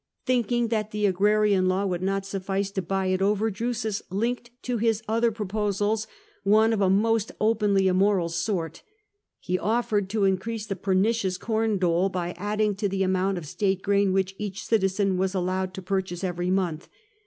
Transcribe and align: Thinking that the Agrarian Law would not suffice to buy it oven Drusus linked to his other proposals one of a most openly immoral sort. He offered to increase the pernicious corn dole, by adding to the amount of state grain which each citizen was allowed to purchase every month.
Thinking 0.25 0.69
that 0.69 0.89
the 0.89 1.05
Agrarian 1.05 1.67
Law 1.67 1.85
would 1.85 2.01
not 2.01 2.25
suffice 2.25 2.71
to 2.71 2.81
buy 2.81 3.05
it 3.05 3.21
oven 3.21 3.53
Drusus 3.53 4.01
linked 4.09 4.49
to 4.63 4.77
his 4.79 5.03
other 5.07 5.29
proposals 5.31 6.07
one 6.41 6.73
of 6.73 6.81
a 6.81 6.89
most 6.89 7.31
openly 7.39 7.87
immoral 7.87 8.27
sort. 8.27 8.81
He 9.39 9.59
offered 9.59 10.09
to 10.09 10.23
increase 10.23 10.65
the 10.65 10.75
pernicious 10.75 11.37
corn 11.37 11.77
dole, 11.77 12.09
by 12.09 12.31
adding 12.31 12.73
to 12.77 12.89
the 12.89 13.03
amount 13.03 13.37
of 13.37 13.45
state 13.45 13.83
grain 13.83 14.11
which 14.11 14.33
each 14.39 14.65
citizen 14.65 15.17
was 15.17 15.35
allowed 15.35 15.71
to 15.75 15.83
purchase 15.83 16.23
every 16.23 16.49
month. 16.49 16.89